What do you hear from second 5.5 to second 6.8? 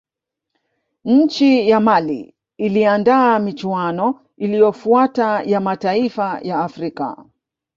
mataifa ya